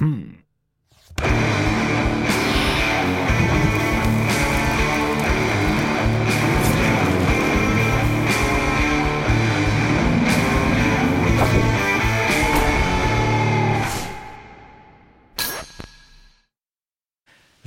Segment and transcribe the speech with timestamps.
[0.00, 0.39] Hmm.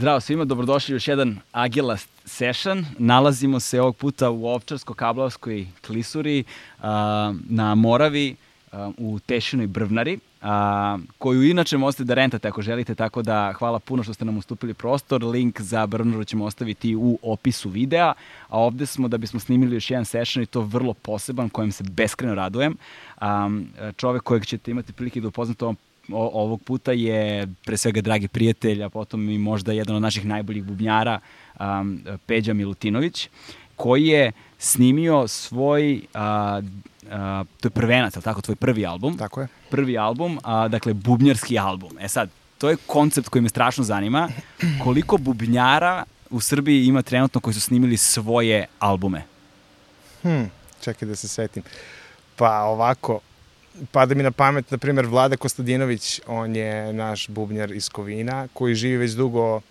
[0.04, 2.85] Zdravo svima, dobrodošli u još jedan Agila session.
[2.97, 6.43] Nalazimo se ovog puta u Ovčarsko-Kablovskoj klisuri
[7.49, 8.35] na Moravi
[8.97, 10.20] u Tešinoj Brvnari,
[11.17, 14.73] koju inače možete da rentate ako želite, tako da hvala puno što ste nam ustupili
[14.73, 15.23] prostor.
[15.23, 18.13] Link za Brvnaru ćemo ostaviti u opisu videa,
[18.49, 21.83] a ovde smo da bismo snimili još jedan session i to vrlo poseban, kojem se
[21.83, 22.77] beskreno radujem.
[23.97, 25.77] Čovek kojeg ćete imati prilike da upoznate ovom
[26.12, 30.25] o, ovog puta je pre svega dragi prijatelj, a potom i možda jedan od naših
[30.25, 31.20] najboljih bubnjara,
[31.59, 33.30] um, Peđa Milutinović,
[33.75, 36.61] koji je snimio svoj, a,
[37.11, 39.17] a, to je prvenac, ali tako, tvoj prvi album.
[39.17, 39.47] Tako je.
[39.69, 41.91] Prvi album, a, dakle, bubnjarski album.
[42.00, 44.30] E sad, to je koncept koji me strašno zanima.
[44.83, 49.23] Koliko bubnjara u Srbiji ima trenutno koji su snimili svoje albume?
[50.22, 50.44] Hm,
[50.81, 51.63] čekaj da se setim.
[52.35, 53.19] Pa ovako,
[53.91, 58.75] pada mi na pamet, na primjer, Vlada Kostadinović, on je naš bubnjar iz Kovina, koji
[58.75, 59.61] živi već dugo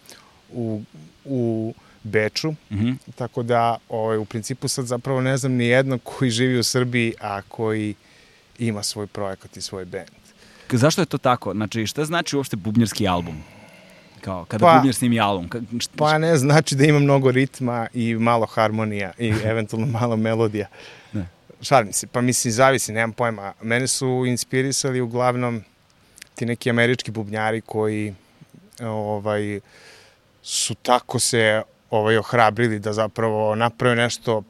[0.53, 0.83] u,
[1.25, 2.97] u Beču, mm -hmm.
[3.15, 7.15] tako da ovaj, u principu sad zapravo ne znam ni jednog koji živi u Srbiji,
[7.21, 7.95] a koji
[8.59, 10.23] ima svoj projekat i svoj band.
[10.73, 11.53] Zašto je to tako?
[11.53, 13.43] Znači, šta znači uopšte bubnjarski album?
[14.21, 15.49] Kao, kada pa, bubnjar snimi album?
[15.49, 20.17] Ka, šta, pa ne, znači da ima mnogo ritma i malo harmonija i eventualno malo
[20.17, 20.67] melodija.
[21.13, 21.27] Ne
[21.63, 23.53] šalim se, pa mislim, zavisi, nemam pojma.
[23.63, 25.65] Mene su inspirisali uglavnom
[26.35, 28.15] ti neki američki bubnjari koji
[28.81, 29.61] ovaj,
[30.43, 34.43] su tako se ovaj, ohrabrili da zapravo naprave nešto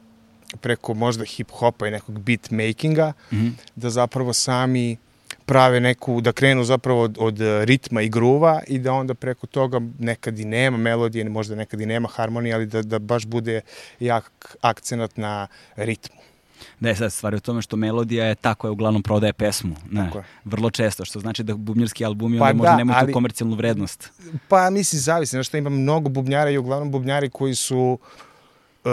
[0.61, 3.51] preko možda hip-hopa i nekog beat makinga, mm -hmm.
[3.75, 4.97] da zapravo sami
[5.45, 9.81] prave neku, da krenu zapravo od, od ritma i gruva i da onda preko toga
[9.99, 13.61] nekad i nema melodije, možda nekad i nema harmonije, ali da, da baš bude
[13.99, 16.22] jak akcenat na ritmu.
[16.79, 19.75] Da je sad stvar u tome što melodija je ta koja uglavnom prodaje pesmu.
[19.91, 20.11] Ne,
[20.45, 23.55] vrlo često, što znači da bubnjarski albumi pa onda možda da, nemaju ali, tu komercijalnu
[23.55, 24.09] vrednost.
[24.47, 25.35] Pa mislim, zavisi.
[25.35, 27.99] Znaš šta, ima mnogo bubnjara i uglavnom bubnjari koji su
[28.83, 28.91] uh,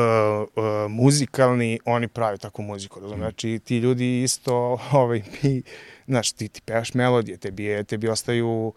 [0.57, 3.01] uh, muzikalni, oni pravi takvu muziku.
[3.01, 3.17] Razum?
[3.17, 3.21] Mm.
[3.21, 5.63] Znači, ti ljudi isto, ovaj, mi,
[6.07, 8.73] znaš, ti, ti pevaš melodije, tebi, je, tebi ostaju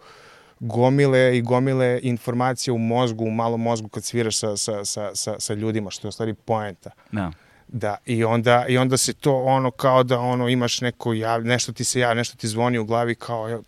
[0.60, 5.40] gomile i gomile informacije u mozgu, u malom mozgu kad sviraš sa, sa, sa, sa,
[5.40, 6.90] sa ljudima, što je u stvari poenta.
[7.12, 7.22] Da.
[7.22, 7.32] No.
[7.68, 11.72] Da, i onda, i onda se to ono kao da ono imaš neko jav, nešto
[11.72, 13.62] ti se javi, nešto ti zvoni u glavi kao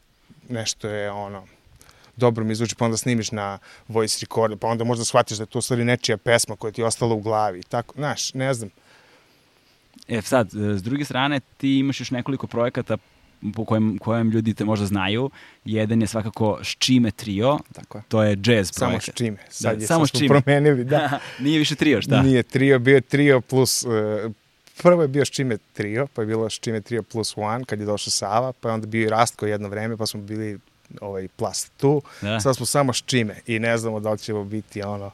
[0.49, 1.47] nešto je ono
[2.17, 3.59] dobro mi zvuči, pa onda snimiš na
[3.89, 6.85] voice recorder, pa onda možda shvatiš da je to stvari nečija pesma koja ti je
[6.85, 7.63] ostala u glavi.
[7.63, 8.71] Tako, znaš, ne znam.
[10.09, 12.97] E sad, s druge strane, ti imaš još nekoliko projekata
[13.53, 15.31] po kojem, kojem ljudi te možda znaju.
[15.65, 18.05] Jedan je svakako Ščime trio, Tako je.
[18.09, 19.05] to je jazz samo projekat.
[19.05, 20.29] Samo Ščime, sad da, je, samo Ščime.
[20.29, 21.19] promenili, da.
[21.45, 22.23] Nije više trio, šta?
[22.23, 24.33] Nije trio, bio je trio plus, uh,
[24.83, 28.11] prvo je bio Ščime trio, pa je bilo Ščime trio plus one, kad je došao
[28.11, 30.59] Sava, pa je onda bio i Rastko jedno vreme, pa smo bili
[31.01, 32.41] ovaj, plus tu, da.
[32.41, 35.11] sad smo samo Ščime i ne znamo da li ćemo biti ono,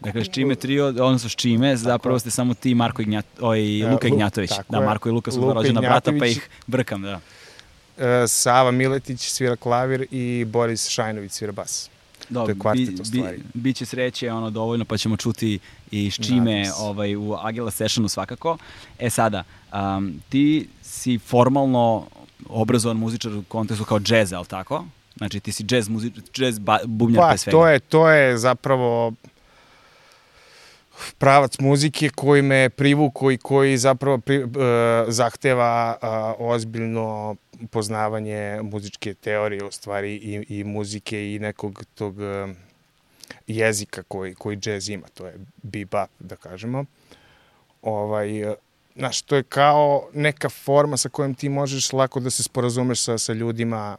[0.00, 4.54] Dakle, Ščime trio, odnosno Ščime, zapravo ste samo ti Marko Ignjat, oj, Luka Ignjatović.
[4.68, 7.20] Da, Marko i Luka su rođena brata, pa ih brkam, da.
[8.00, 11.90] E, Sava Miletić svira klavir i Boris Šajnović svira bas.
[12.28, 13.36] Dobro, to je kvartet bi, u stvari.
[13.36, 15.58] Bi, biće sreće ono dovoljno pa ćemo čuti
[15.90, 18.58] i s čime ovaj, u Agila Sessionu svakako.
[18.98, 22.06] E sada, um, ti si formalno
[22.48, 24.84] obrazovan muzičar u kontekstu kao džez, ali tako?
[25.16, 27.58] Znači ti si džez, muzič, džez ba, bubnjar pa, pre svega.
[27.58, 29.12] To je, to je zapravo
[31.18, 34.50] pravac muzike koji me privuko i koji zapravo pri, uh,
[35.08, 37.36] zahteva uh, ozbiljno
[37.70, 42.50] poznavanje muzičke teorije u stvari i, i muzike i nekog tog uh,
[43.46, 46.84] jezika koji, koji džez ima, to je bebop da kažemo.
[47.82, 48.54] Ovaj, uh,
[48.96, 53.18] znaš, to je kao neka forma sa kojom ti možeš lako da se sporazumeš sa,
[53.18, 53.96] sa ljudima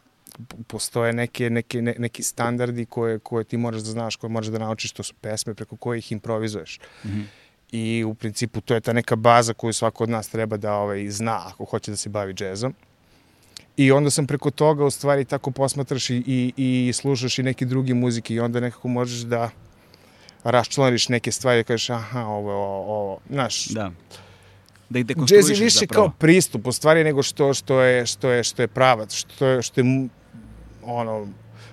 [0.66, 4.58] postoje neke, neke, ne, neki standardi koje, koje ti moraš da znaš, koje moraš da
[4.58, 6.80] naučiš, to su pesme preko kojih improvizuješ.
[7.04, 7.24] Mm -hmm.
[7.72, 11.08] I u principu to je ta neka baza koju svako od nas treba da ovaj,
[11.08, 12.74] zna ako hoće da se bavi džezom.
[13.76, 16.52] I onda sam preko toga u stvari tako posmatraš i, i,
[16.88, 19.50] i slušaš i neke druge muzike i onda nekako možeš da
[20.44, 23.66] raščlaniš neke stvari i kažeš aha, ovo, ovo, ovo, znaš.
[23.66, 23.90] Da.
[24.90, 26.06] Da ih dekonstruišeš Jazz je više zapravo.
[26.06, 29.62] kao pristup u stvari nego što, što, je, što, je, što je pravac, što je,
[29.62, 30.08] što je
[30.84, 31.28] ono,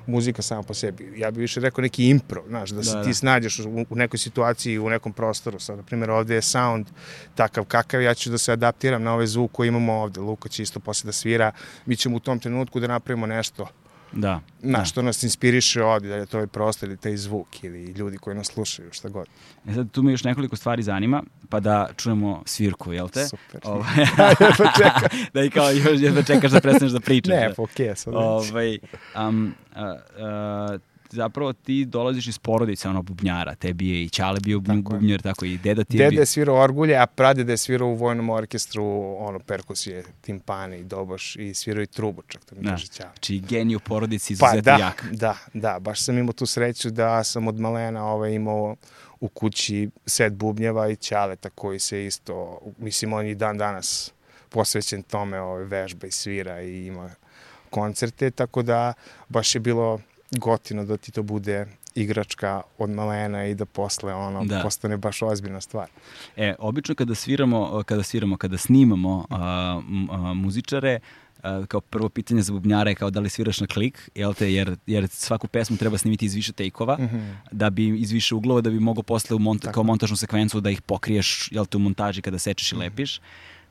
[0.06, 1.14] muzika sama po sebi.
[1.18, 3.14] Ja bih više rekao neki improv, znaš, da se Da, ti da.
[3.14, 5.60] snađeš u, u nekoj situaciji, u nekom prostoru.
[5.60, 6.88] Sad, na primjer, ovde je sound
[7.36, 10.20] takav kakav, ja ću da se adaptiram na ovaj zvuk koji imamo ovde.
[10.20, 11.52] Luka će isto posle da svira.
[11.86, 13.68] Mi ćemo u tom trenutku da napravimo nešto
[14.12, 14.42] Da.
[14.62, 14.86] na da.
[14.86, 18.36] što nas inspiriše ovde, da je to ovaj prostor ili taj zvuk ili ljudi koji
[18.36, 19.28] nas slušaju, šta god.
[19.68, 23.28] E sad tu me još nekoliko stvari zanima, pa da čujemo svirku, jel te?
[23.28, 23.62] Super.
[23.64, 23.96] Ovaj,
[24.58, 25.20] pa čekaj.
[25.34, 27.30] da i kao još jedva čekaš da prestaneš da pričaš.
[27.30, 27.54] Ne, da.
[27.56, 28.52] pa okej, sad već.
[28.52, 28.80] Ovaj,
[29.28, 30.78] um, a, a,
[31.10, 34.82] zapravo ti dolaziš iz porodice ono bubnjara, tebi je i Ćale bio Tako je.
[34.82, 36.20] bubnjar, tako i deda ti je Dede bio.
[36.20, 38.84] je svirao orgulje, a pradede je svirao u vojnom orkestru,
[39.20, 42.70] ono, perkusije, timpani, doboš i svirao i trubu, čak to mi Da.
[42.70, 43.10] kaže Ćale.
[43.10, 45.06] Znači genij u porodici Pa izuzetno da, jak.
[45.12, 48.76] da, da, baš sam imao tu sreću da sam od malena ovaj, imao
[49.20, 54.14] u kući set bubnjeva i ćaleta koji se isto, mislim on i dan danas
[54.50, 57.10] posvećen tome, ovaj, vežba i svira i ima
[57.70, 58.94] koncerte, tako da
[59.30, 60.00] baš je bilo
[60.32, 61.66] gotino da ti to bude
[61.96, 64.62] igračka od malena i da posle ono Da.
[64.62, 65.88] postane baš ozbiljna stvar.
[66.38, 71.00] E, obično kada sviramo, kada sviramo, kada snimamo a, a, muzičare,
[71.44, 74.54] a, kao prvo pitanje za bubnjara je kao da li sviraš na klik, jel te,
[74.54, 76.98] jer, jer svaku pesmu treba snimiti iz više tejkova,
[77.52, 80.70] da bi iz više uglova, da bi mogo posle u monta, kao montažnu sekvencu da
[80.70, 83.22] ih pokriješ, jel te, u montaži kada sečeš i lepiš.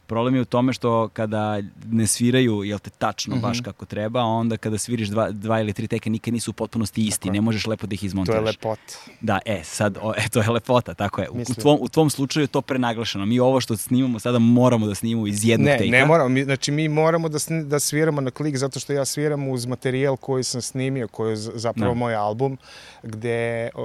[0.09, 4.57] Problem je u tome što kada ne sviraju, jel te, tačno baš kako treba, onda
[4.57, 7.33] kada sviriš dva, dva ili tri teke nikad nisu u potpunosti isti, je.
[7.33, 8.45] ne možeš lepo da ih To je izmontiraš.
[8.47, 8.83] lepota.
[9.21, 11.31] Da, e, sad, o, e, to je lepota, tako je.
[11.31, 13.27] U, u, tvom, u tvom slučaju je to prenaglašeno.
[13.27, 15.91] Mi ovo što snimamo sada moramo da snimamo iz jednog Ne, tejka.
[15.93, 16.29] ne moramo.
[16.29, 19.67] Mi, znači, mi moramo da, sni- da sviramo na klik zato što ja sviram uz
[19.67, 21.99] materijal koji sam snimio, koji je zapravo Da.
[21.99, 22.59] moj album,
[23.03, 23.83] gde uh,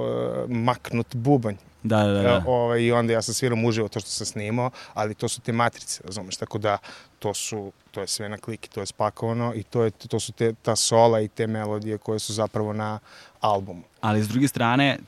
[0.50, 1.54] maknut bubanj.
[1.84, 2.20] Da, da, da.
[2.20, 5.40] E, ovaj, I onda ja sam sviram uživo to što sam snimao, ali to su
[5.40, 6.36] te matrice, razumeš?
[6.36, 6.78] Tako da
[7.18, 10.20] to su, to je sve na klik i to je spakovano i to, je, to
[10.20, 12.98] su te, ta sola i te melodije koje su zapravo na
[13.40, 13.82] albumu.
[14.00, 14.98] Ali s druge strane,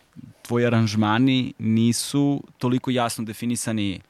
[0.43, 4.01] tvoji aranžmani nisu toliko jasno definisani.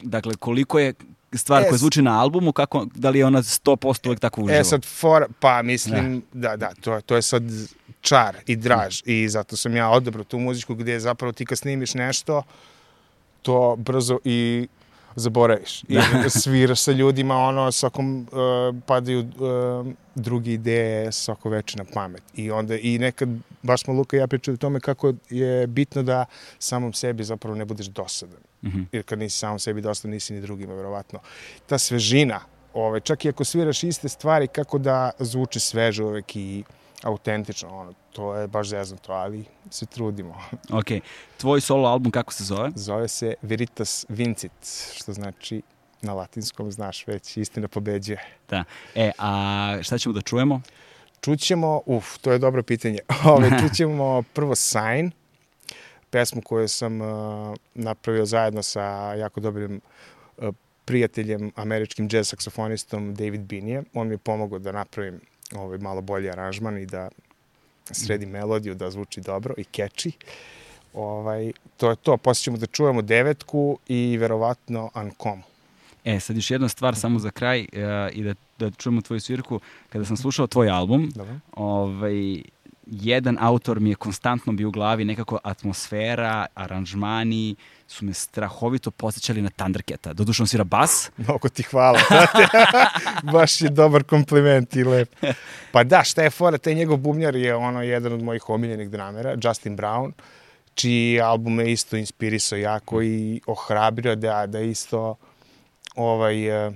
[0.00, 0.94] Dakle, koliko je
[1.32, 4.60] stvar E, koja zvuči na albumu, kako, da li je ona 100% uvek tako uživo?
[4.60, 7.42] E sad, for, pa mislim, da, da, to, je- to je sad
[8.04, 11.94] čar i draž i zato sam ja odabrao tu muziku gde zapravo ti kad snimiš
[11.94, 12.42] nešto,
[13.42, 14.68] to brzo i
[15.16, 15.82] zaboraviš.
[15.88, 15.98] I
[16.40, 18.28] sviraš sa ljudima, ono, svakom uh,
[18.86, 22.22] padaju uh, druge ideje svako veče na pamet.
[22.34, 23.28] I onda, i nekad,
[23.62, 26.24] baš smo Luka i ja pričali o tome kako je bitno da
[26.58, 28.40] samom sebi zapravo ne budeš dosadan.
[28.64, 28.82] Mhm.
[28.92, 31.18] Jer kad nisi samom sebi dosadan, nisi ni drugima, verovatno.
[31.66, 32.40] Ta svežina,
[32.74, 36.64] ovaj, čak i ako sviraš iste stvari, kako da zvuči sveže uvek i
[37.04, 40.40] autentično, ono, to je baš zeznuto, ali se trudimo.
[40.78, 40.86] Ok.
[41.36, 42.70] Tvoj solo album kako se zove?
[42.74, 44.52] Zove se Veritas Vincit,
[44.94, 45.62] što znači
[46.02, 48.18] na latinskom, znaš već, istina pobeđuje.
[48.48, 48.64] Da.
[48.94, 50.60] E, a šta ćemo da čujemo?
[51.20, 52.98] Čućemo, uf, to je dobro pitanje.
[53.34, 55.10] Ove, čućemo prvo Sign,
[56.10, 57.08] pesmu koju sam uh,
[57.74, 59.80] napravio zajedno sa jako dobrim
[60.36, 60.54] uh,
[60.84, 63.82] prijateljem, američkim jazz saksofonistom David Binije.
[63.94, 65.20] On mi je pomogao da napravim
[65.52, 67.08] ovaj malo bolji aranžman i da
[67.90, 70.12] sredim melodiju, da zvuči dobro i catchy.
[70.94, 72.16] Ovaj, to je to.
[72.16, 75.42] Poslije ćemo da čujemo devetku i verovatno Ankom.
[76.04, 77.66] E, sad još jedna stvar samo za kraj e,
[78.12, 79.60] i da, da čujemo tvoju svirku.
[79.88, 81.12] Kada sam slušao tvoj album,
[81.52, 82.42] ovaj,
[82.86, 89.42] jedan autor mi je konstantno bio u glavi, nekako atmosfera, aranžmani su me strahovito posjećali
[89.42, 90.12] na Thundercata.
[90.12, 92.46] Doduše on svira bas, Mnogo ti hvala, brate.
[93.32, 95.16] Baš je dobar kompliment i lep.
[95.72, 99.36] Pa da, šta je fora, taj njegov bubnjar je ono jedan od mojih omiljenih dramera,
[99.44, 100.12] Justin Brown,
[100.74, 105.16] čiji album me isto inspirisao jako i ohrabrio da, da isto
[105.94, 106.72] ovaj, eh,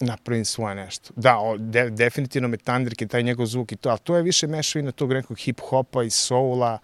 [0.00, 1.12] napravim svoje nešto.
[1.16, 4.46] Da, o, de, definitivno me Thundercat, taj njegov zvuk i to, ali to je više
[4.46, 6.78] mešavina tog nekog hip-hopa i soula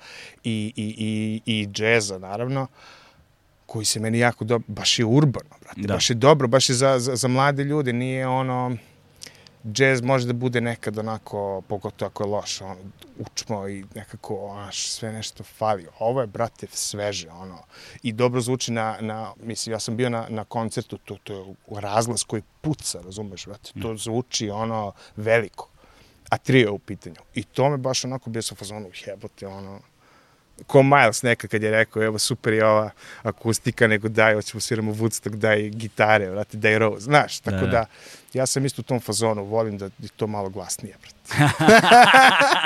[0.44, 2.66] i, i, i, i džeza, naravno
[3.66, 5.94] koji se meni jako dobro, baš je urbano, brate, Da.
[5.94, 8.76] baš je dobro, baš je za, za, za mlade ljude, nije ono,
[9.72, 12.76] džez može da bude nekad onako, pogotovo ako je loš, ono,
[13.18, 15.86] učmo i nekako, onaš, sve nešto fali.
[15.98, 17.58] Ovo je, brate, sveže, ono,
[18.02, 21.80] i dobro zvuči na, na mislim, ja sam bio na, na koncertu, to, to je
[21.80, 25.68] razglas koji puca, razumeš, brate, to zvuči, ono, veliko.
[26.30, 27.16] A trio je u pitanju.
[27.34, 29.80] I to me baš onako bio sa fazonu, jebote, ono,
[30.66, 32.90] ko Miles neka kad je rekao, evo super je ova
[33.22, 37.70] akustika, nego daj, hoćemo sviramo Woodstock, daj gitare, vrati, daj Rose, znaš, tako Da, da,
[37.70, 37.86] da.
[38.32, 41.16] ja sam isto u tom fazonu, volim da je to malo glasnije, brate.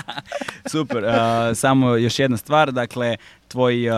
[0.72, 1.04] Super.
[1.04, 1.12] Uh,
[1.56, 3.16] samo još jedna stvar, dakle,
[3.50, 3.94] tvoj uh,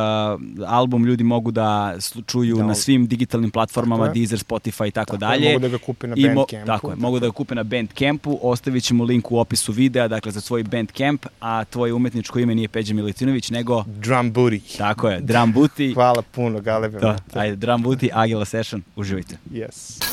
[0.67, 1.95] album ljudi mogu da
[2.27, 2.65] čuju Da.
[2.65, 4.15] na svim digitalnim platformama, Tako.
[4.15, 5.49] Deezer, Spotify i tako, Tako je, dalje.
[5.49, 6.67] mogu da ga kupe na Bandcampu.
[6.67, 10.33] Tako je, mogu da ga kupe na Bandcampu, ostavit ćemo link u opisu videa, dakle
[10.33, 14.79] za svoj Bandcamp, a tvoje umetničko ime nije Peđa Milutinović, nego, Drum Booty.
[14.79, 15.95] tako je, Drum Booty.
[15.95, 16.99] Hvala puno, Galebe.
[17.01, 19.37] To, ajde, Drum Booty, Agila Session, uživajte.
[19.51, 20.12] Yes.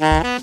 [0.00, 0.39] Mm-hmm.